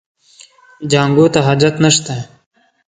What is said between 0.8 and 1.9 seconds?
جانکو ته حاجت